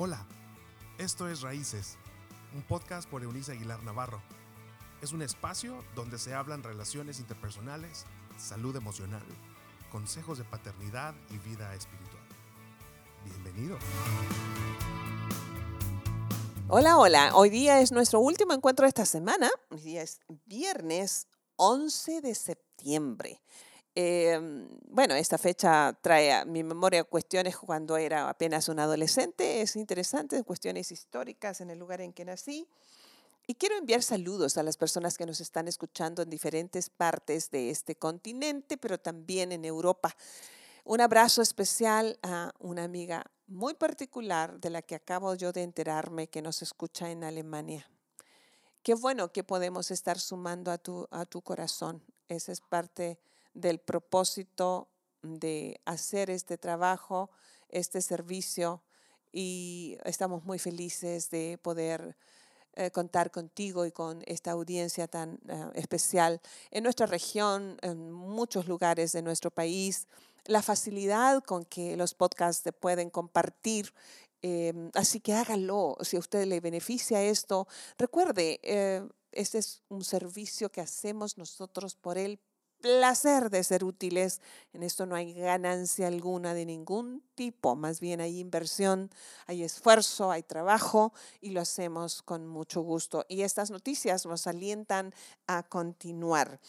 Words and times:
Hola, 0.00 0.24
esto 0.98 1.28
es 1.28 1.40
Raíces, 1.40 1.96
un 2.54 2.62
podcast 2.62 3.10
por 3.10 3.24
Eunice 3.24 3.50
Aguilar 3.50 3.82
Navarro. 3.82 4.22
Es 5.02 5.10
un 5.10 5.22
espacio 5.22 5.84
donde 5.96 6.20
se 6.20 6.34
hablan 6.34 6.62
relaciones 6.62 7.18
interpersonales, 7.18 8.04
salud 8.36 8.76
emocional, 8.76 9.24
consejos 9.90 10.38
de 10.38 10.44
paternidad 10.44 11.16
y 11.30 11.38
vida 11.38 11.74
espiritual. 11.74 12.22
Bienvenido. 13.24 13.76
Hola, 16.68 16.96
hola. 16.96 17.32
Hoy 17.34 17.50
día 17.50 17.80
es 17.80 17.90
nuestro 17.90 18.20
último 18.20 18.54
encuentro 18.54 18.84
de 18.84 18.90
esta 18.90 19.04
semana. 19.04 19.50
Hoy 19.70 19.80
día 19.80 20.02
es 20.02 20.20
viernes 20.46 21.26
11 21.56 22.20
de 22.20 22.36
septiembre. 22.36 23.42
Em, 24.00 24.68
bueno, 24.90 25.16
esta 25.16 25.38
fecha 25.38 25.92
trae 26.00 26.32
a 26.32 26.44
mi 26.44 26.62
memoria 26.62 27.02
cuestiones 27.02 27.56
cuando 27.56 27.96
era 27.96 28.28
apenas 28.28 28.68
un 28.68 28.78
adolescente. 28.78 29.60
Es 29.60 29.74
interesante, 29.74 30.40
cuestiones 30.44 30.92
históricas 30.92 31.60
en 31.60 31.70
el 31.70 31.80
lugar 31.80 32.00
en 32.00 32.12
que 32.12 32.24
nací. 32.24 32.68
Y 33.48 33.56
quiero 33.56 33.76
enviar 33.76 34.04
saludos 34.04 34.56
a 34.56 34.62
las 34.62 34.76
personas 34.76 35.18
que 35.18 35.26
nos 35.26 35.40
están 35.40 35.66
escuchando 35.66 36.22
en 36.22 36.30
diferentes 36.30 36.90
partes 36.90 37.50
de 37.50 37.70
este 37.70 37.96
continente, 37.96 38.76
pero 38.76 39.00
también 39.00 39.50
en 39.50 39.64
Europa. 39.64 40.14
Un 40.84 41.00
abrazo 41.00 41.42
especial 41.42 42.20
a 42.22 42.52
una 42.60 42.84
amiga 42.84 43.24
muy 43.48 43.74
particular 43.74 44.60
de 44.60 44.70
la 44.70 44.82
que 44.82 44.94
acabo 44.94 45.34
yo 45.34 45.50
de 45.50 45.64
enterarme 45.64 46.28
que 46.28 46.40
nos 46.40 46.62
escucha 46.62 47.10
en 47.10 47.24
Alemania. 47.24 47.90
Qué 48.84 48.94
bueno 48.94 49.32
que 49.32 49.42
podemos 49.42 49.90
estar 49.90 50.20
sumando 50.20 50.70
a 50.70 50.78
tu, 50.78 51.08
a 51.10 51.24
tu 51.24 51.42
corazón. 51.42 52.00
Esa 52.28 52.52
es 52.52 52.60
parte 52.60 53.18
del 53.60 53.78
propósito 53.78 54.88
de 55.22 55.80
hacer 55.84 56.30
este 56.30 56.58
trabajo, 56.58 57.30
este 57.68 58.00
servicio 58.00 58.82
y 59.32 59.98
estamos 60.04 60.44
muy 60.44 60.58
felices 60.58 61.30
de 61.30 61.58
poder 61.60 62.16
eh, 62.74 62.90
contar 62.90 63.30
contigo 63.30 63.84
y 63.84 63.90
con 63.90 64.22
esta 64.26 64.52
audiencia 64.52 65.08
tan 65.08 65.40
eh, 65.48 65.70
especial 65.74 66.40
en 66.70 66.84
nuestra 66.84 67.06
región, 67.06 67.76
en 67.82 68.12
muchos 68.12 68.68
lugares 68.68 69.12
de 69.12 69.22
nuestro 69.22 69.50
país, 69.50 70.06
la 70.44 70.62
facilidad 70.62 71.42
con 71.42 71.64
que 71.64 71.96
los 71.96 72.14
podcasts 72.14 72.62
se 72.62 72.72
pueden 72.72 73.10
compartir. 73.10 73.92
Em, 74.40 74.90
así 74.94 75.18
que 75.18 75.34
hágalo, 75.34 75.96
si 76.02 76.16
a 76.16 76.20
usted 76.20 76.46
le 76.46 76.60
beneficia 76.60 77.22
esto, 77.22 77.66
recuerde, 77.98 78.60
eh, 78.62 79.02
este 79.32 79.58
es 79.58 79.82
un 79.88 80.04
servicio 80.04 80.70
que 80.70 80.80
hacemos 80.80 81.36
nosotros 81.36 81.96
por 81.96 82.16
él 82.16 82.38
placer 82.80 83.50
de 83.50 83.64
ser 83.64 83.84
útiles. 83.84 84.40
En 84.72 84.82
esto 84.82 85.06
no 85.06 85.14
hay 85.14 85.34
ganancia 85.34 86.06
alguna 86.06 86.54
de 86.54 86.66
ningún 86.66 87.22
tipo, 87.34 87.76
más 87.76 88.00
bien 88.00 88.20
hay 88.20 88.38
inversión, 88.38 89.10
hay 89.46 89.62
esfuerzo, 89.62 90.30
hay 90.30 90.42
trabajo 90.42 91.12
y 91.40 91.50
lo 91.50 91.60
hacemos 91.60 92.22
con 92.22 92.46
mucho 92.46 92.80
gusto. 92.82 93.24
Y 93.28 93.42
estas 93.42 93.70
noticias 93.70 94.26
nos 94.26 94.46
alientan 94.46 95.14
a 95.46 95.62
continuar. 95.62 96.60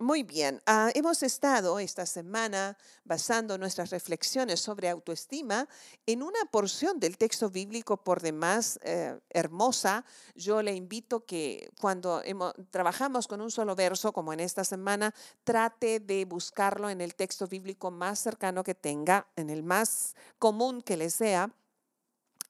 Muy 0.00 0.24
bien, 0.24 0.60
ah, 0.66 0.90
hemos 0.94 1.22
estado 1.22 1.78
esta 1.78 2.04
semana 2.04 2.76
basando 3.04 3.56
nuestras 3.58 3.90
reflexiones 3.90 4.58
sobre 4.58 4.88
autoestima 4.88 5.68
en 6.04 6.24
una 6.24 6.44
porción 6.50 6.98
del 6.98 7.16
texto 7.16 7.48
bíblico 7.48 7.96
por 7.96 8.20
demás 8.20 8.80
eh, 8.82 9.16
hermosa. 9.30 10.04
Yo 10.34 10.62
le 10.62 10.74
invito 10.74 11.24
que 11.24 11.70
cuando 11.80 12.22
trabajamos 12.70 13.28
con 13.28 13.40
un 13.40 13.52
solo 13.52 13.76
verso, 13.76 14.12
como 14.12 14.32
en 14.32 14.40
esta 14.40 14.64
semana, 14.64 15.14
trate 15.44 16.00
de 16.00 16.24
buscarlo 16.24 16.90
en 16.90 17.00
el 17.00 17.14
texto 17.14 17.46
bíblico 17.46 17.92
más 17.92 18.18
cercano 18.18 18.64
que 18.64 18.74
tenga, 18.74 19.28
en 19.36 19.48
el 19.48 19.62
más 19.62 20.16
común 20.40 20.82
que 20.82 20.96
le 20.96 21.08
sea 21.08 21.54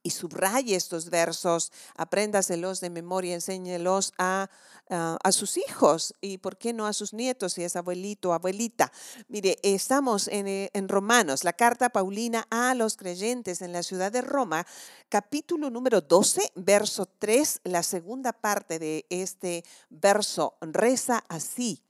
y 0.05 0.10
subraye 0.10 0.77
estos 0.77 1.10
versos, 1.10 1.72
apréndaselos 1.97 2.80
de 2.80 2.91
memoria, 2.91 3.34
enséñelos 3.34 4.12
a, 4.19 4.50
a, 4.91 5.33
sus 5.33 5.56
hijos 5.56 6.15
y, 6.20 6.38
¿por 6.38 6.59
qué 6.59 6.75
no 6.75 6.87
a 6.87 6.92
sus 6.92 7.15
nietos 7.15 7.54
si 7.54 7.65
es 7.65 7.75
abuelito 7.75 8.28
o 8.28 8.32
abuelita? 8.34 8.93
Mire, 9.28 9.56
estamos 9.62 10.28
en, 10.28 10.47
eh, 10.47 10.70
en 10.75 10.88
Romanos, 10.88 11.43
la 11.43 11.54
carta 11.54 11.88
Paulina 11.88 12.47
a 12.50 12.75
los 12.75 12.97
creyentes 12.97 13.62
en 13.62 13.72
la 13.72 13.82
ciudad 13.82 14.12
de 14.12 14.20
Roma, 14.20 14.66
capítulo 15.09 15.70
número 15.70 16.03
12, 16.03 16.53
verso 16.54 17.06
3, 17.19 17.62
la 17.64 17.82
segunda 17.82 18.34
parte 18.34 18.78
de 18.78 19.06
este 19.09 19.64
verso 19.88 20.54
reza 20.60 21.25
así. 21.28 21.82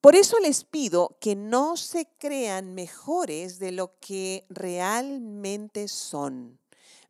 Por 0.00 0.16
eso 0.16 0.38
les 0.38 0.64
pido 0.64 1.18
que 1.20 1.36
no 1.36 1.76
se 1.76 2.08
crean 2.18 2.74
mejores 2.74 3.58
de 3.58 3.72
lo 3.72 3.98
que 4.00 4.46
realmente 4.48 5.88
son 5.88 6.58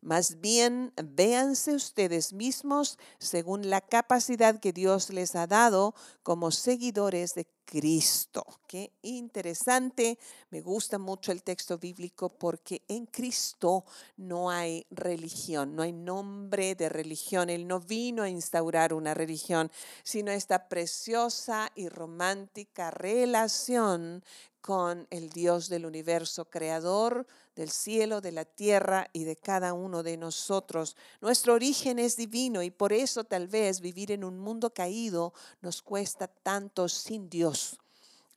más 0.01 0.39
bien, 0.39 0.93
véanse 1.03 1.75
ustedes 1.75 2.31
mismos 2.31 2.97
según 3.19 3.69
la 3.69 3.81
capacidad 3.81 4.59
que 4.59 4.71
Dios 4.71 5.09
les 5.09 5.35
ha 5.35 5.45
dado 5.45 5.93
como 6.23 6.51
seguidores 6.51 7.35
de 7.35 7.45
Cristo. 7.69 8.43
Qué 8.65 8.93
interesante. 9.03 10.17
Me 10.49 10.59
gusta 10.59 10.97
mucho 10.97 11.31
el 11.31 11.43
texto 11.43 11.77
bíblico 11.77 12.29
porque 12.29 12.81
en 12.87 13.05
Cristo 13.05 13.85
no 14.17 14.49
hay 14.49 14.87
religión, 14.89 15.75
no 15.75 15.83
hay 15.83 15.93
nombre 15.93 16.73
de 16.73 16.89
religión. 16.89 17.51
Él 17.51 17.67
no 17.67 17.79
vino 17.79 18.23
a 18.23 18.29
instaurar 18.29 18.91
una 18.91 19.13
religión, 19.13 19.71
sino 20.03 20.31
esta 20.31 20.67
preciosa 20.67 21.71
y 21.75 21.89
romántica 21.89 22.89
relación 22.89 24.23
con 24.61 25.07
el 25.09 25.29
Dios 25.29 25.69
del 25.69 25.85
universo, 25.85 26.45
creador 26.45 27.25
del 27.55 27.71
cielo, 27.71 28.21
de 28.21 28.31
la 28.31 28.45
tierra 28.45 29.09
y 29.13 29.25
de 29.25 29.35
cada 29.35 29.73
uno 29.73 30.01
de 30.01 30.15
nosotros. 30.15 30.95
Nuestro 31.21 31.53
origen 31.53 31.99
es 31.99 32.15
divino 32.15 32.63
y 32.63 32.71
por 32.71 32.93
eso 32.93 33.23
tal 33.25 33.47
vez 33.47 33.81
vivir 33.81 34.11
en 34.11 34.23
un 34.23 34.39
mundo 34.39 34.73
caído 34.73 35.33
nos 35.61 35.81
cuesta 35.81 36.27
tanto 36.27 36.87
sin 36.87 37.29
Dios. 37.29 37.58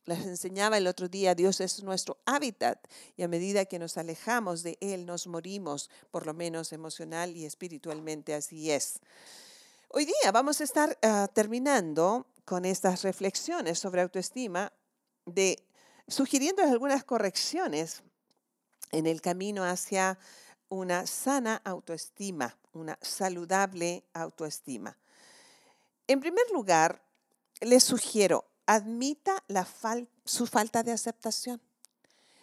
Les 0.04 0.26
enseñaba 0.26 0.78
el 0.78 0.88
otro 0.88 1.08
día, 1.08 1.34
Dios 1.34 1.60
es 1.60 1.82
nuestro 1.84 2.18
hábitat 2.26 2.78
y 3.16 3.22
a 3.22 3.28
medida 3.28 3.66
que 3.66 3.78
nos 3.78 3.96
alejamos 3.96 4.64
de 4.64 4.76
Él 4.80 5.06
nos 5.06 5.28
morimos, 5.28 5.90
por 6.10 6.26
lo 6.26 6.34
menos 6.34 6.72
emocional 6.72 7.36
y 7.36 7.44
espiritualmente 7.44 8.34
así 8.34 8.72
es. 8.72 8.98
Hoy 9.88 10.06
día 10.06 10.32
vamos 10.32 10.60
a 10.60 10.64
estar 10.64 10.98
ah, 11.02 11.28
terminando 11.32 12.26
con 12.44 12.64
estas 12.64 13.02
reflexiones 13.02 13.78
sobre 13.78 14.00
autoestima 14.00 14.72
de 15.24 15.62
sugiriendo 16.08 16.62
algunas 16.62 17.04
correcciones 17.04 18.02
en 18.90 19.06
el 19.06 19.20
camino 19.20 19.64
hacia 19.64 20.18
una 20.68 21.06
sana 21.06 21.60
autoestima, 21.64 22.56
una 22.72 22.98
saludable 23.02 24.04
autoestima. 24.14 24.96
En 26.06 26.20
primer 26.20 26.44
lugar, 26.52 27.02
les 27.60 27.84
sugiero, 27.84 28.46
admita 28.74 29.44
su 30.24 30.46
falta 30.46 30.82
de 30.82 30.92
aceptación. 30.92 31.60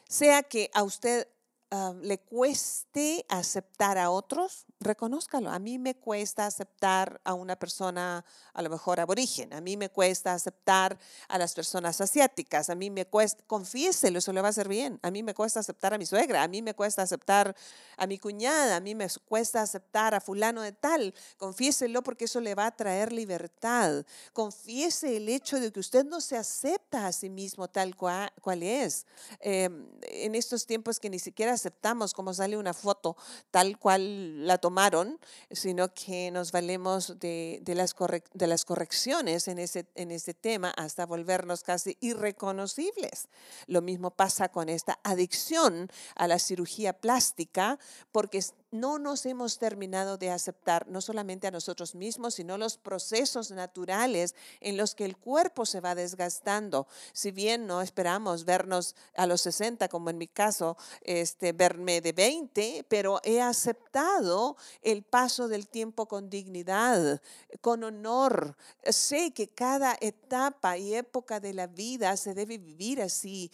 Sea 0.07 0.44
que 0.44 0.69
a 0.73 0.84
usted 0.84 1.28
Ah, 1.72 1.94
le 2.02 2.18
cueste 2.18 3.24
aceptar 3.30 4.00
a 4.00 4.09
otros, 4.09 4.66
reconózcalo. 4.80 5.52
A 5.52 5.59
mí 5.59 5.78
me 5.78 5.94
cuesta 5.94 6.47
aceptar 6.47 7.22
a 7.24 7.35
una 7.35 7.57
persona 7.57 8.25
a 8.56 8.62
lo 8.63 8.72
mejor 8.72 9.00
aborigen, 9.00 9.53
a 9.53 9.62
mí 9.62 9.78
me 9.78 9.90
cuesta 9.90 10.34
aceptar 10.34 10.97
a 11.28 11.38
las 11.38 11.53
personas 11.53 12.02
asiáticas, 12.02 12.72
a 12.72 12.75
mí 12.75 12.90
me 12.90 13.06
cuesta, 13.06 13.44
confiéselo, 13.46 14.18
eso 14.18 14.34
le 14.34 14.41
va 14.41 14.47
a 14.47 14.50
hacer 14.50 14.68
bien. 14.68 15.00
A 15.03 15.12
mí 15.12 15.22
me 15.22 15.35
cuesta 15.35 15.59
aceptar 15.59 15.94
a 15.94 16.00
mi 16.00 16.08
suegra, 16.08 16.41
a 16.41 16.47
mí 16.47 16.63
me 16.63 16.74
cuesta 16.74 17.03
aceptar 17.03 17.56
a 17.97 18.08
mi 18.08 18.18
cuñada, 18.18 18.78
a 18.78 18.79
mí 18.79 18.96
me 18.96 19.08
cuesta 19.28 19.62
aceptar 19.62 20.16
a 20.16 20.22
fulano 20.22 20.63
de 20.63 20.72
tal. 20.72 21.13
Confiéselo 21.38 22.02
porque 22.02 22.25
eso 22.25 22.41
le 22.41 22.56
va 22.56 22.66
a 22.66 22.75
traer 22.75 23.13
libertad. 23.13 24.03
Confiese 24.34 25.18
el 25.18 25.29
hecho 25.29 25.59
de 25.59 25.72
que 25.72 25.81
usted 25.81 26.03
no 26.03 26.19
se 26.19 26.35
acepta 26.35 27.06
a 27.06 27.12
sí 27.12 27.29
mismo 27.29 27.68
tal 27.68 27.96
cual, 27.96 28.31
es. 28.63 29.06
Em, 29.40 29.85
en 30.02 30.34
estos 30.34 30.66
tiempos 30.66 31.00
que 31.00 31.12
ni 31.12 31.19
siquiera 31.19 31.59
aceptamos 31.59 32.14
como 32.14 32.34
sale 32.34 32.58
una 32.58 32.74
foto 32.74 33.17
tal 33.52 33.78
cual 33.78 34.47
la 34.47 34.58
tomaron, 34.58 35.20
sino 35.52 35.94
que 35.94 36.32
nos 36.32 36.52
valemos 36.52 37.20
de, 37.20 37.61
las, 37.76 37.96
de 38.34 38.47
las 38.47 38.66
correcciones 38.66 39.47
en 39.47 39.59
ese, 39.59 39.85
en 39.96 40.11
ese 40.11 40.34
tema 40.34 40.70
hasta 40.72 41.06
volvernos 41.06 41.64
casi 41.64 41.97
irreconocibles. 42.00 43.28
Lo 43.67 43.82
mismo 43.82 44.11
pasa 44.11 44.50
con 44.50 44.70
esta 44.70 45.00
adicción 45.03 45.90
a 46.16 46.28
la 46.28 46.40
cirugía 46.40 46.94
plástica, 46.94 47.78
porque 48.12 48.41
no 48.71 48.99
nos 48.99 49.25
hemos 49.25 49.57
terminado 49.57 50.17
de 50.17 50.29
aceptar 50.29 50.87
no 50.87 51.01
solamente 51.01 51.47
a 51.47 51.51
nosotros 51.51 51.95
mismos, 51.95 52.35
sino 52.35 52.57
los 52.57 52.77
procesos 52.77 53.51
naturales 53.51 54.35
en 54.59 54.77
los 54.77 54.95
que 54.95 55.05
el 55.05 55.17
cuerpo 55.17 55.66
se 55.66 55.81
va 55.81 55.95
desgastando. 55.95 56.87
Si 57.13 57.31
bien 57.31 57.67
no 57.67 57.81
esperamos 57.81 58.45
vernos 58.45 58.95
a 59.16 59.25
los 59.25 59.41
60, 59.41 59.87
como 59.89 60.09
en 60.09 60.17
mi 60.17 60.27
caso, 60.27 60.77
este, 61.01 61.53
verme 61.53 62.01
de 62.01 62.13
20, 62.13 62.85
pero 62.87 63.19
he 63.23 63.41
aceptado 63.41 64.55
el 64.81 65.03
paso 65.03 65.47
del 65.47 65.67
tiempo 65.67 66.07
con 66.07 66.29
dignidad, 66.29 67.21
con 67.61 67.83
honor. 67.83 68.55
Sé 68.83 69.31
que 69.31 69.47
cada 69.47 69.97
etapa 69.99 70.77
y 70.77 70.93
época 70.93 71.39
de 71.39 71.53
la 71.53 71.67
vida 71.67 72.16
se 72.17 72.33
debe 72.33 72.57
vivir 72.57 73.01
así, 73.01 73.51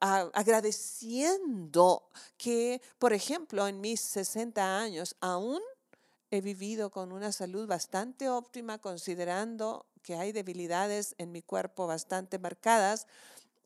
agradeciendo 0.00 2.04
que, 2.36 2.80
por 2.98 3.12
ejemplo, 3.12 3.66
en 3.66 3.80
mis 3.80 4.16
60 4.24 4.78
años, 4.78 5.16
aún 5.20 5.60
he 6.30 6.40
vivido 6.40 6.90
con 6.90 7.12
una 7.12 7.32
salud 7.32 7.66
bastante 7.66 8.28
óptima, 8.28 8.78
considerando 8.78 9.86
que 10.02 10.14
hay 10.14 10.32
debilidades 10.32 11.14
en 11.18 11.32
mi 11.32 11.42
cuerpo 11.42 11.86
bastante 11.86 12.38
marcadas, 12.38 13.06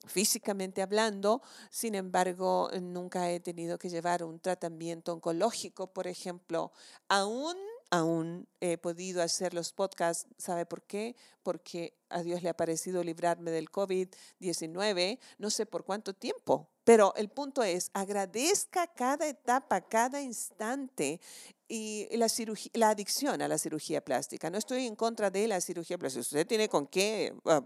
físicamente 0.06 0.83
hablando, 0.83 1.43
sin 1.71 1.95
embargo, 1.95 2.71
nunca 2.81 3.31
he 3.31 3.41
tenido 3.41 3.79
que 3.79 3.89
llevar 3.89 4.23
un 4.23 4.39
tratamiento 4.39 5.12
oncológico, 5.12 5.93
por 5.93 6.06
ejemplo, 6.06 6.73
aún 7.09 7.57
aún 7.91 8.49
he 8.61 8.77
podido 8.77 9.23
hacer 9.23 9.55
los 9.55 9.73
podcasts. 9.73 10.27
¿Sabe 10.37 10.67
por 10.67 10.83
qué? 10.83 11.15
Porque 11.43 11.95
a 12.14 12.22
Dios 12.22 12.43
le 12.43 12.49
ha 12.49 12.56
parecido 12.56 13.02
librarme 13.02 13.50
del 13.50 13.70
COVID-19, 13.70 15.19
no 15.38 15.50
sé 15.50 15.66
por 15.66 15.84
cuánto 15.84 16.14
tiempo, 16.14 16.70
pero 16.84 17.14
el 17.16 17.28
punto 17.28 17.62
es, 17.62 17.90
agradezca 17.94 18.87
cada 18.87 19.26
etapa, 19.26 19.81
cada 19.81 20.20
instante 20.20 21.20
y 21.66 22.06
la, 22.16 22.28
cirugía, 22.28 22.70
la 22.75 22.90
adicción 22.90 23.40
a 23.40 23.49
la 23.49 23.56
cirugía 23.56 24.02
plástica. 24.02 24.50
No 24.50 24.58
estoy 24.58 24.87
en 24.87 24.94
contra 24.94 25.31
de 25.31 25.49
la 25.49 25.61
cirugía 25.62 25.96
plástica. 25.96 26.20
Usted 26.20 26.46
tiene 26.46 26.69
con 26.69 26.87
qué, 26.87 27.34
ah, 27.46 27.62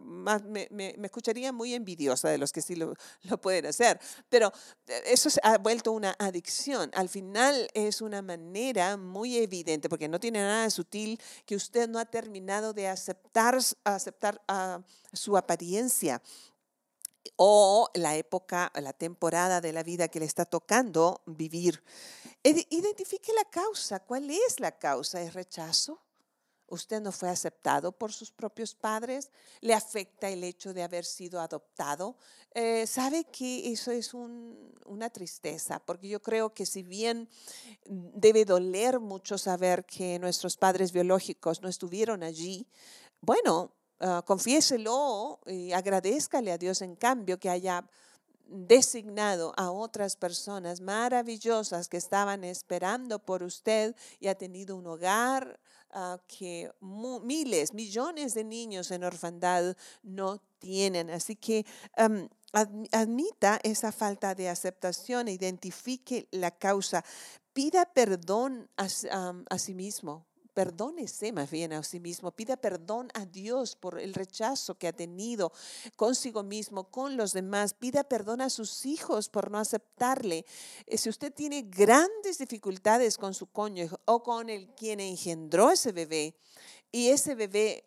me, 0.46 0.68
me, 0.70 0.94
escucharía 1.02 1.52
muy 1.52 1.74
envidiosa 1.74 2.28
de 2.28 2.38
los 2.38 2.52
que 2.52 2.62
sí 2.62 2.76
lo, 2.76 2.94
lo, 3.22 3.40
pueden 3.40 3.66
hacer, 3.66 3.98
pero 4.28 4.52
eh, 4.86 5.02
eso 5.06 5.30
se 5.30 5.40
ha 5.42 5.58
vuelto 5.58 5.90
una 5.90 6.14
adicción. 6.18 6.90
Al 6.94 7.08
final 7.08 7.68
es 7.74 8.00
una 8.00 8.22
manera 8.22 8.96
muy 8.96 9.36
evidente, 9.36 9.88
porque 9.88 10.08
no 10.08 10.20
tiene 10.20 10.40
nada 10.40 10.62
de 10.62 10.70
sutil, 10.70 11.20
que 11.44 11.56
usted 11.56 11.88
no 11.88 11.98
ha 11.98 12.04
terminado 12.04 12.72
de 12.72 12.86
aceptar, 12.86 13.58
aceptar 13.82 14.37
uh, 14.48 14.82
su 15.12 15.36
apariencia 15.36 16.22
o 17.36 17.90
la 17.94 18.16
época, 18.16 18.72
la 18.74 18.92
temporada 18.92 19.60
de 19.60 19.72
la 19.72 19.82
vida 19.82 20.08
que 20.08 20.20
le 20.20 20.26
está 20.26 20.44
tocando 20.44 21.22
vivir. 21.26 21.82
Identifique 22.42 23.32
la 23.32 23.44
causa. 23.44 24.00
¿Cuál 24.00 24.30
es 24.30 24.60
la 24.60 24.78
causa? 24.78 25.20
¿Es 25.20 25.34
rechazo? 25.34 26.00
¿Usted 26.70 27.00
no 27.00 27.12
fue 27.12 27.30
aceptado 27.30 27.92
por 27.92 28.12
sus 28.12 28.30
propios 28.30 28.74
padres? 28.74 29.30
¿Le 29.60 29.72
afecta 29.72 30.28
el 30.28 30.44
hecho 30.44 30.74
de 30.74 30.82
haber 30.82 31.04
sido 31.04 31.40
adoptado? 31.40 32.16
Eh, 32.52 32.86
¿Sabe 32.86 33.24
que 33.24 33.72
eso 33.72 33.90
es 33.90 34.12
una 34.12 35.08
tristeza? 35.08 35.80
Porque 35.80 36.08
yo 36.08 36.20
creo 36.20 36.52
que 36.52 36.66
si 36.66 36.82
bien 36.82 37.28
debe 37.86 38.44
doler 38.44 39.00
mucho 39.00 39.38
saber 39.38 39.86
que 39.86 40.18
nuestros 40.18 40.58
padres 40.58 40.92
biológicos 40.92 41.62
no 41.62 41.68
estuvieron 41.68 42.22
allí, 42.22 42.66
bueno, 43.22 43.72
uh, 44.00 44.22
confiéselo 44.24 45.40
y 45.46 45.72
agradezcale 45.72 46.52
a 46.52 46.58
Dios 46.58 46.82
en 46.82 46.96
cambio 46.96 47.38
que 47.38 47.50
haya 47.50 47.84
designado 48.48 49.52
a 49.56 49.70
otras 49.70 50.16
personas 50.16 50.80
maravillosas 50.80 51.88
que 51.88 51.98
estaban 51.98 52.44
esperando 52.44 53.18
por 53.18 53.42
usted 53.42 53.94
y 54.20 54.28
ha 54.28 54.34
tenido 54.36 54.76
un 54.76 54.86
hogar 54.86 55.60
uh, 55.94 56.18
que 56.26 56.70
miles, 56.80 57.74
millones 57.74 58.34
de 58.34 58.44
niños 58.44 58.90
en 58.90 59.04
orfandad 59.04 59.76
no 60.02 60.40
tienen. 60.58 61.10
Así 61.10 61.36
que 61.36 61.66
admita 62.92 63.60
esa 63.62 63.92
falta 63.92 64.34
de 64.34 64.48
aceptación, 64.48 65.28
identifique 65.28 66.26
la 66.30 66.50
causa, 66.50 67.04
pida 67.52 67.84
perdón 67.84 68.70
a, 68.76 68.86
a 69.50 69.58
sí 69.58 69.74
mismo 69.74 70.27
perdónese 70.58 71.30
más 71.30 71.52
bien 71.52 71.72
a 71.72 71.84
sí 71.84 72.00
mismo, 72.00 72.32
pida 72.32 72.56
perdón 72.56 73.10
a 73.14 73.24
Dios 73.26 73.76
por 73.76 74.00
el 74.00 74.12
rechazo 74.12 74.74
que 74.74 74.88
ha 74.88 74.92
tenido 74.92 75.52
consigo 75.94 76.42
mismo, 76.42 76.90
con 76.90 77.16
los 77.16 77.32
demás, 77.32 77.74
pida 77.74 78.02
perdón 78.02 78.40
a 78.40 78.50
sus 78.50 78.84
hijos 78.84 79.28
por 79.28 79.52
no 79.52 79.58
aceptarle. 79.58 80.44
Eh, 80.86 80.98
si 80.98 81.10
usted 81.10 81.32
tiene 81.32 81.62
grandes 81.62 82.38
dificultades 82.38 83.18
con 83.18 83.34
su 83.34 83.46
cónyuge 83.46 83.94
o 84.04 84.24
con 84.24 84.50
el 84.50 84.66
quien 84.74 84.98
engendró 84.98 85.70
ese 85.70 85.92
bebé 85.92 86.34
y 86.90 87.10
ese 87.10 87.36
bebé 87.36 87.84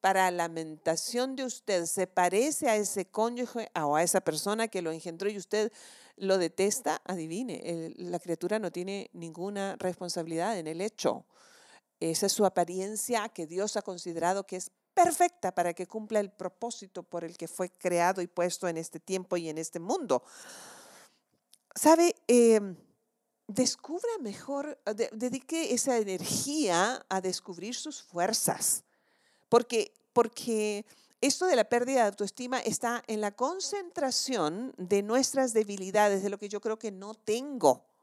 para 0.00 0.30
lamentación 0.30 1.34
de 1.34 1.42
usted 1.42 1.84
se 1.86 2.06
parece 2.06 2.68
a 2.68 2.76
ese 2.76 3.06
cónyuge 3.06 3.72
o 3.74 3.96
a 3.96 4.04
esa 4.04 4.20
persona 4.20 4.68
que 4.68 4.82
lo 4.82 4.92
engendró 4.92 5.28
y 5.28 5.36
usted 5.36 5.72
lo 6.16 6.38
detesta, 6.38 7.02
adivine, 7.04 7.92
la 7.96 8.20
criatura 8.20 8.60
no 8.60 8.70
tiene 8.70 9.10
ninguna 9.14 9.74
responsabilidad 9.80 10.56
en 10.60 10.68
el 10.68 10.80
hecho. 10.80 11.26
Esa 12.10 12.26
es 12.26 12.32
su 12.32 12.44
apariencia 12.44 13.30
que 13.30 13.46
Dios 13.46 13.76
ha 13.76 13.82
considerado 13.82 14.46
que 14.46 14.56
es 14.56 14.70
perfecta 14.92 15.54
para 15.54 15.72
que 15.72 15.86
cumpla 15.86 16.20
el 16.20 16.30
propósito 16.30 17.02
por 17.02 17.24
el 17.24 17.38
que 17.38 17.48
fue 17.48 17.70
creado 17.70 18.20
y 18.20 18.26
puesto 18.26 18.68
en 18.68 18.76
este 18.76 19.00
tiempo 19.00 19.38
y 19.38 19.48
en 19.48 19.56
este 19.56 19.80
mundo. 19.80 20.22
¿Sabe? 21.74 22.14
Em, 22.28 22.76
descubra 23.48 24.18
mejor, 24.20 24.78
dedique 25.12 25.72
esa 25.72 25.96
energía 25.96 27.04
a 27.08 27.20
descubrir 27.22 27.74
sus 27.74 28.02
fuerzas, 28.02 28.84
porque, 29.48 29.94
porque 30.12 30.84
esto 31.22 31.46
de 31.46 31.56
la 31.56 31.64
pérdida 31.64 32.02
de 32.02 32.08
autoestima 32.08 32.60
está 32.60 33.02
en 33.06 33.22
la 33.22 33.30
concentración 33.30 34.74
de 34.76 35.02
nuestras 35.02 35.54
debilidades, 35.54 36.22
de 36.22 36.28
lo 36.28 36.38
que 36.38 36.50
yo 36.50 36.60
creo 36.60 36.78
que 36.78 36.90
no 36.90 37.14
tengo 37.14 37.93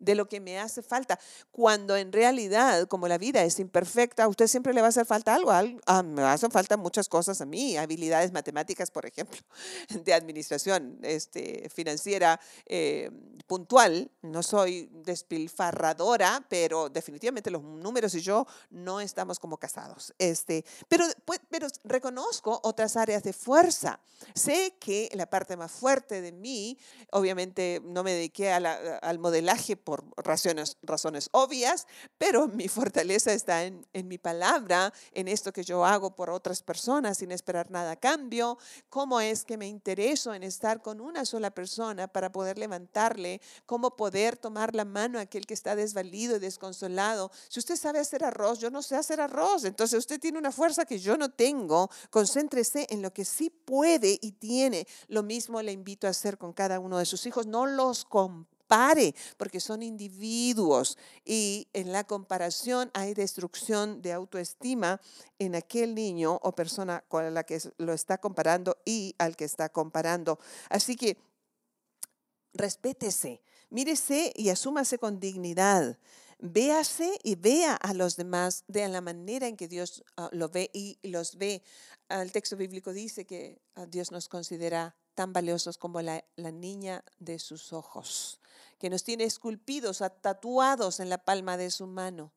de 0.00 0.14
lo 0.14 0.28
que 0.28 0.40
me 0.40 0.58
hace 0.58 0.82
falta, 0.82 1.18
cuando 1.50 1.96
en 1.96 2.12
realidad, 2.12 2.86
como 2.88 3.08
la 3.08 3.18
vida 3.18 3.44
es 3.44 3.58
imperfecta, 3.58 4.24
a 4.24 4.28
usted 4.28 4.46
siempre 4.46 4.72
le 4.72 4.80
va 4.80 4.86
a 4.86 4.90
hacer 4.90 5.06
falta 5.06 5.34
algo, 5.34 5.50
ah, 5.50 6.02
me 6.02 6.22
hacen 6.22 6.50
falta 6.50 6.76
muchas 6.76 7.08
cosas 7.08 7.40
a 7.40 7.46
mí, 7.46 7.76
habilidades 7.76 8.32
matemáticas, 8.32 8.90
por 8.90 9.06
ejemplo, 9.06 9.40
de 10.04 10.14
administración 10.14 10.98
este, 11.02 11.68
financiera 11.74 12.40
eh, 12.66 13.10
puntual, 13.46 14.10
no 14.22 14.42
soy 14.42 14.88
despilfarradora, 15.04 16.44
pero 16.48 16.88
definitivamente 16.88 17.50
los 17.50 17.62
números 17.62 18.14
y 18.14 18.20
yo 18.20 18.46
no 18.70 19.00
estamos 19.00 19.38
como 19.38 19.56
casados, 19.56 20.14
este, 20.18 20.64
pero, 20.88 21.04
pero 21.48 21.66
reconozco 21.84 22.60
otras 22.62 22.96
áreas 22.96 23.22
de 23.22 23.32
fuerza, 23.32 24.00
sé 24.34 24.74
que 24.78 25.08
la 25.14 25.28
parte 25.28 25.56
más 25.56 25.72
fuerte 25.72 26.20
de 26.20 26.32
mí, 26.32 26.78
obviamente 27.10 27.80
no 27.84 28.02
me 28.02 28.12
dediqué 28.12 28.52
al 28.52 29.18
modelaje, 29.18 29.76
por 29.88 30.04
razones, 30.18 30.76
razones 30.82 31.30
obvias, 31.32 31.86
pero 32.18 32.46
mi 32.46 32.68
fortaleza 32.68 33.32
está 33.32 33.64
en, 33.64 33.86
en, 33.94 34.06
mi 34.06 34.18
palabra, 34.18 34.92
en 35.12 35.28
esto 35.28 35.50
que 35.50 35.64
yo 35.64 35.82
hago 35.82 36.14
por 36.14 36.28
otras 36.28 36.60
personas 36.60 37.16
sin 37.16 37.32
esperar 37.32 37.70
nada 37.70 37.92
a 37.92 37.96
cambio, 37.96 38.58
cómo 38.90 39.18
es 39.18 39.46
que 39.46 39.56
me 39.56 39.66
intereso 39.66 40.34
en 40.34 40.42
estar 40.42 40.82
con 40.82 41.00
una 41.00 41.24
sola 41.24 41.52
persona 41.52 42.06
para 42.06 42.30
poder 42.30 42.58
levantarle, 42.58 43.40
cómo 43.64 43.96
poder 43.96 44.36
tomar 44.36 44.74
la 44.74 44.84
mano 44.84 45.18
a 45.18 45.22
aquel 45.22 45.46
que 45.46 45.54
está 45.54 45.74
desvalido 45.74 46.36
y 46.36 46.40
desconsolado. 46.40 47.30
Si 47.48 47.58
usted 47.58 47.76
sabe 47.76 47.98
hacer 47.98 48.24
arroz, 48.24 48.58
yo 48.58 48.68
no 48.68 48.82
sé 48.82 48.94
hacer 48.94 49.22
arroz, 49.22 49.64
entonces 49.64 49.98
usted 49.98 50.20
tiene 50.20 50.36
una 50.36 50.52
fuerza 50.52 50.84
que 50.84 50.98
yo 50.98 51.16
no 51.16 51.30
tengo, 51.30 51.88
concéntrese 52.10 52.86
en 52.90 53.00
lo 53.00 53.14
que 53.14 53.24
sí 53.24 53.48
puede 53.48 54.18
y 54.20 54.32
tiene. 54.32 54.86
Lo 55.06 55.22
mismo 55.22 55.62
le 55.62 55.72
invito 55.72 56.06
a 56.06 56.10
hacer 56.10 56.36
con 56.36 56.52
cada 56.52 56.78
uno 56.78 56.98
de 56.98 57.06
sus 57.06 57.24
hijos, 57.24 57.46
no 57.46 57.64
los 57.64 58.04
compare 58.04 58.57
pare, 58.68 59.14
porque 59.36 59.58
son 59.58 59.82
individuos 59.82 60.96
y 61.24 61.68
en 61.72 61.90
la 61.90 62.04
comparación 62.04 62.90
hay 62.94 63.14
destrucción 63.14 64.02
de 64.02 64.12
autoestima 64.12 65.00
en 65.38 65.54
aquel 65.54 65.94
niño 65.94 66.38
o 66.42 66.52
persona 66.52 67.02
con 67.08 67.34
la 67.34 67.42
que 67.44 67.58
lo 67.78 67.92
está 67.92 68.18
comparando 68.18 68.76
y 68.84 69.14
al 69.18 69.34
que 69.36 69.44
está 69.44 69.70
comparando. 69.70 70.38
Así 70.68 70.94
que 70.94 71.16
respétese, 72.52 73.42
mírese 73.70 74.32
y 74.36 74.50
asúmase 74.50 74.98
con 74.98 75.18
dignidad. 75.18 75.98
Véase 76.40 77.18
y 77.24 77.34
vea 77.34 77.74
a 77.74 77.94
los 77.94 78.14
demás 78.14 78.62
de 78.68 78.86
la 78.86 79.00
manera 79.00 79.48
en 79.48 79.56
que 79.56 79.66
Dios 79.66 80.04
ah, 80.16 80.28
lo 80.30 80.48
ve 80.48 80.70
y 80.72 80.96
los 81.02 81.36
ve. 81.36 81.64
El 82.08 82.30
texto 82.30 82.56
bíblico 82.56 82.92
dice 82.92 83.26
que 83.26 83.60
ah, 83.74 83.86
Dios 83.86 84.12
nos 84.12 84.28
considera 84.28 84.94
tan 85.18 85.32
valiosos 85.32 85.78
como 85.78 86.00
la, 86.00 86.22
niña 86.36 87.04
de 87.18 87.40
sus 87.40 87.72
ojos 87.72 88.40
que 88.78 88.88
nos 88.88 89.02
tiene 89.02 89.24
esculpidos, 89.24 90.00
tatuados 90.20 91.00
en 91.00 91.08
la 91.08 91.18
palma 91.18 91.56
de 91.56 91.72
su 91.72 91.88
mano, 91.88 92.32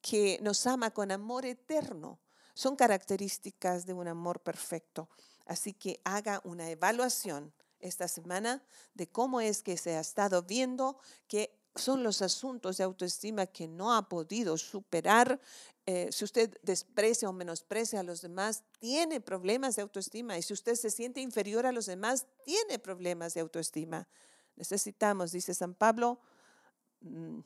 que 0.00 0.38
nos 0.40 0.66
ama 0.66 0.92
con 0.92 1.12
amor 1.12 1.44
eterno. 1.44 2.18
Son 2.54 2.74
características 2.74 3.84
de 3.84 3.92
un 3.92 4.08
amor 4.08 4.40
perfecto. 4.40 5.10
Así 5.44 5.74
que 5.74 6.00
haga 6.04 6.40
una 6.44 6.70
evaluación 6.70 7.52
esta 7.80 8.08
semana 8.08 8.64
de 8.94 9.08
cómo 9.10 9.42
es 9.42 9.62
que 9.62 9.76
se 9.76 9.94
ha 9.96 10.00
estado 10.00 10.42
viendo 10.42 10.98
que 11.28 11.54
son 11.76 12.02
los 12.02 12.22
asuntos 12.22 12.76
de 12.76 12.84
autoestima 12.84 13.46
que 13.46 13.68
no 13.68 13.94
ha 13.94 14.08
podido 14.08 14.56
superar. 14.56 15.40
Eh, 15.86 16.08
si 16.10 16.24
usted 16.24 16.56
desprecia 16.62 17.28
o 17.28 17.32
menosprecia 17.32 18.00
a 18.00 18.02
los 18.02 18.20
demás, 18.22 18.64
tiene 18.78 19.20
problemas 19.20 19.76
de 19.76 19.82
autoestima. 19.82 20.36
Y 20.36 20.42
si 20.42 20.52
usted 20.52 20.74
se 20.74 20.90
siente 20.90 21.20
inferior 21.20 21.66
a 21.66 21.72
los 21.72 21.86
demás, 21.86 22.26
tiene 22.44 22.78
problemas 22.78 23.34
de 23.34 23.40
autoestima. 23.40 24.08
Necesitamos, 24.56 25.32
dice 25.32 25.54
San 25.54 25.74
Pablo, 25.74 26.18
mm, 27.00 27.40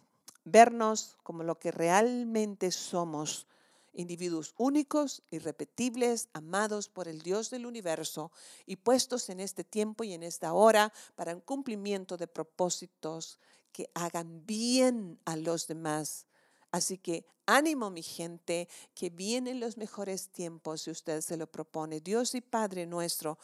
vernos 0.44 1.18
como 1.22 1.42
lo 1.42 1.58
que 1.58 1.70
realmente 1.70 2.70
somos 2.70 3.46
individuos 3.92 4.54
únicos, 4.56 5.22
irrepetibles, 5.30 6.28
amados 6.32 6.88
por 6.88 7.08
el 7.08 7.22
Dios 7.22 7.50
del 7.50 7.66
universo 7.66 8.30
y 8.66 8.76
puestos 8.76 9.28
en 9.28 9.40
este 9.40 9.64
tiempo 9.64 10.04
y 10.04 10.12
en 10.12 10.22
esta 10.22 10.52
hora 10.52 10.92
para 11.14 11.32
el 11.32 11.42
cumplimiento 11.42 12.16
de 12.16 12.26
propósitos 12.26 13.38
que 13.72 13.90
hagan 13.94 14.44
bien 14.46 15.18
a 15.24 15.36
los 15.36 15.66
demás. 15.66 16.26
Así 16.70 16.98
que 16.98 17.24
ánimo 17.46 17.90
mi 17.90 18.02
gente, 18.02 18.68
que 18.94 19.10
vienen 19.10 19.60
los 19.60 19.76
mejores 19.76 20.28
tiempos 20.28 20.82
si 20.82 20.90
usted 20.90 21.20
se 21.20 21.36
lo 21.36 21.46
propone. 21.46 22.00
Dios 22.00 22.34
y 22.34 22.40
Padre 22.40 22.86
nuestro, 22.86 23.38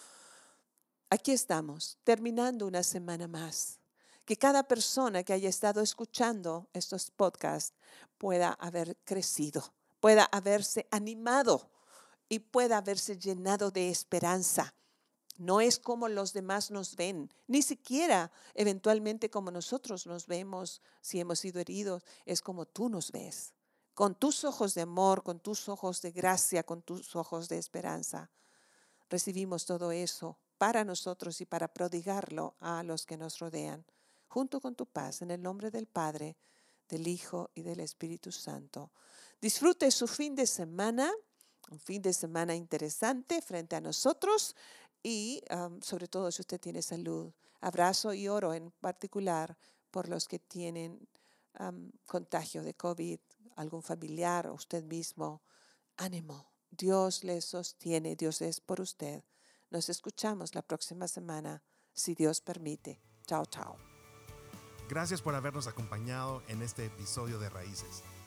aquí 1.11 1.33
estamos, 1.33 1.99
terminando 2.05 2.67
una 2.67 2.83
semana 2.83 3.27
más 3.27 3.81
que 4.27 4.37
cada 4.37 4.65
persona 4.65 5.23
que 5.23 5.33
haya 5.33 5.49
estado 5.49 5.81
escuchando 5.81 6.69
estos 6.73 7.11
podcasts 7.13 7.73
pueda 8.19 8.53
haber 8.55 8.97
crecido, 9.05 9.73
pueda 10.01 10.25
haberse 10.25 10.87
animado 10.91 11.71
y 12.29 12.41
pueda 12.41 12.79
haberse 12.79 13.19
llenado 13.19 13.71
de 13.71 13.91
esperanza. 13.91 14.75
No 15.39 15.61
es 15.61 15.79
como 15.79 16.09
los 16.09 16.33
demás 16.33 16.71
nos 16.71 16.97
ven, 16.97 17.31
ni 17.47 17.63
siquiera 17.63 18.33
eventualmente 18.55 19.29
como 19.29 19.51
nosotros 19.51 20.07
nos 20.07 20.27
vemos 20.27 20.81
si 21.03 21.21
hemos 21.21 21.41
sido 21.41 21.61
heridos, 21.61 22.05
es 22.25 22.41
como 22.41 22.65
tú 22.65 22.89
nos 22.89 23.13
ves, 23.13 23.53
con 23.93 24.15
tus 24.15 24.45
ojos 24.45 24.75
de 24.75 24.83
amor, 24.83 25.23
con 25.23 25.41
tus 25.41 25.69
ojos 25.69 26.01
de 26.01 26.13
gracia, 26.13 26.63
con 26.63 26.81
tus 26.81 27.15
ojos 27.17 27.49
de 27.49 27.59
esperanza. 27.59 28.31
Recibimos 29.11 29.67
todo 29.67 29.93
eso 29.93 30.39
para 30.57 30.85
nosotros 30.85 31.41
y 31.43 31.47
para 31.47 31.69
prodigarlo 31.69 32.57
a 32.61 32.83
los 32.83 33.05
que 33.05 33.19
nos 33.19 33.39
rodean 33.39 33.85
junto 34.37 34.61
con 34.61 34.75
tu 34.75 34.85
paz, 34.85 35.23
en 35.23 35.31
el 35.31 35.43
nombre 35.43 35.71
del 35.71 35.87
Padre, 35.87 36.37
del 36.91 37.09
Hijo 37.09 37.51
y 37.55 37.63
del 37.63 37.81
Espíritu 37.81 38.33
Santo. 38.33 38.93
Disfrute 39.47 39.93
su 39.93 40.09
fin 40.09 40.35
de 40.35 40.45
semana, 40.45 41.09
un 41.71 41.79
fin 41.79 42.03
de 42.03 42.13
semana 42.13 42.57
interesante 42.57 43.41
frente 43.41 43.77
a 43.77 43.81
nosotros 43.81 44.57
y 45.05 45.41
sobre 45.83 46.09
todo 46.09 46.33
si 46.33 46.43
usted 46.43 46.59
tiene 46.59 46.83
salud. 46.83 47.33
Abrazo 47.61 48.13
y 48.13 48.27
oro 48.27 48.55
en 48.55 48.73
particular 48.73 49.57
por 49.93 50.09
los 50.09 50.27
que 50.27 50.41
tienen 50.41 51.09
contagio 52.07 52.65
de 52.65 52.75
COVID, 52.75 53.21
algún 53.55 53.85
familiar 53.85 54.49
o 54.49 54.55
usted 54.55 54.83
mismo. 54.83 55.45
Ánimo, 55.97 56.51
Dios 56.69 57.23
le 57.23 57.41
sostiene, 57.41 58.17
Dios 58.17 58.43
es 58.43 58.61
por 58.61 58.81
usted. 58.81 59.23
Nos 59.71 59.89
escuchamos 59.89 60.57
la 60.57 60.63
próxima 60.63 61.07
semana, 61.07 61.63
si 61.93 62.17
Dios 62.17 62.41
permite. 62.41 63.01
Chao, 63.29 63.47
chao. 63.47 63.77
Gracias 64.89 65.23
por 65.23 65.37
habernos 65.37 65.69
acompañado 65.69 66.43
en 66.49 66.63
este 66.63 66.87
episodio 66.87 67.39
de 67.39 67.49
Raíces. 67.49 68.03